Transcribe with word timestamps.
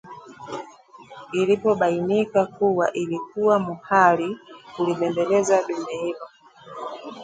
Ilipobainika 1.31 2.45
kuwa 2.45 2.93
ilikuwa 2.93 3.59
muhali 3.59 4.37
kulibembeleza 4.75 5.63
dume 5.67 5.93
hilo 6.01 6.27